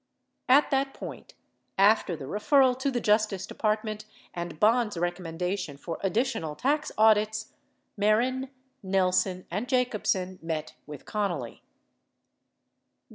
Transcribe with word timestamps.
89 0.49 0.57
At 0.63 0.71
that 0.71 0.93
point— 0.95 1.33
after 1.77 2.15
the 2.15 2.25
referral 2.25 2.75
to 2.79 2.89
the 2.89 2.99
Justice 2.99 3.45
Department 3.45 4.05
and 4.33 4.59
Bond's 4.59 4.97
recommendation 4.97 5.77
for 5.77 5.99
additional 6.01 6.55
tax 6.55 6.91
audits— 6.97 7.53
Mehren, 8.01 8.49
Nelson, 8.81 9.45
and 9.51 9.69
J 9.69 9.85
acobsen 9.85 10.41
met 10.41 10.73
with 10.87 11.05
Connally. 11.05 11.59